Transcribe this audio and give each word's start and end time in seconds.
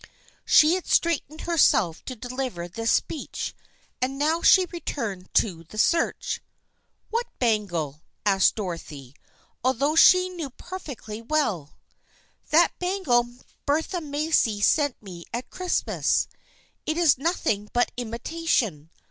She 0.45 0.73
had 0.73 0.87
straightened 0.87 1.41
herself 1.41 2.03
to 2.05 2.15
deliver 2.15 2.67
this 2.67 2.91
speech 2.91 3.53
and 4.01 4.17
now 4.17 4.41
she 4.41 4.65
returned 4.65 5.31
to 5.35 5.63
the 5.65 5.77
search." 5.77 6.41
What 7.11 7.27
bangle?" 7.37 8.01
asked 8.25 8.55
Dorothy, 8.55 9.13
although 9.63 9.95
she 9.95 10.27
knew 10.29 10.49
perfectly 10.49 11.21
well." 11.21 11.75
That 12.49 12.71
bangle 12.79 13.29
Bertha 13.67 14.01
Macy 14.01 14.59
sent 14.59 14.99
me 15.03 15.23
at 15.31 15.51
Christ 15.51 15.85
mas. 15.85 16.27
It 16.87 16.97
is 16.97 17.19
nothing 17.19 17.69
but 17.71 17.91
imitation. 17.95 18.89